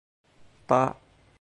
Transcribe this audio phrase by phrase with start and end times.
[0.67, 0.95] 打